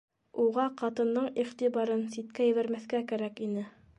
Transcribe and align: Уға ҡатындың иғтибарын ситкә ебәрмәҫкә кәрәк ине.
Уға 0.43 0.63
ҡатындың 0.81 1.27
иғтибарын 1.43 2.03
ситкә 2.15 2.49
ебәрмәҫкә 2.53 3.05
кәрәк 3.15 3.47
ине. 3.49 3.71